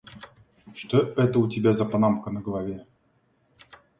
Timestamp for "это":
1.15-1.37